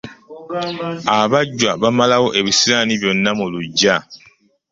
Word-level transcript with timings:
Abajjwa 1.19 1.71
bamalawo 1.81 2.27
ebisiraani 2.39 2.93
byonna 3.01 3.31
mu 3.39 3.45
luggya. 3.53 3.95